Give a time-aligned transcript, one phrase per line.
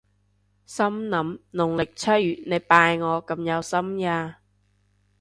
[0.65, 4.39] 心諗農曆七月你拜我咁有心呀？